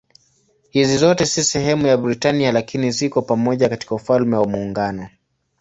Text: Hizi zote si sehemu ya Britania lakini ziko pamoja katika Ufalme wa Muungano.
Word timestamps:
Hizi 0.69 0.97
zote 0.97 1.25
si 1.25 1.43
sehemu 1.43 1.87
ya 1.87 1.97
Britania 1.97 2.51
lakini 2.51 2.91
ziko 2.91 3.21
pamoja 3.21 3.69
katika 3.69 3.95
Ufalme 3.95 4.37
wa 4.37 4.45
Muungano. 4.47 5.09